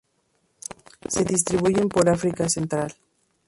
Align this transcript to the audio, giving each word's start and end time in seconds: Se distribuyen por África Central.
Se 1.07 1.23
distribuyen 1.25 1.87
por 1.87 2.09
África 2.09 2.49
Central. 2.49 2.95